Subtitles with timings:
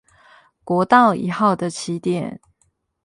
[0.63, 2.41] 國道一號的起點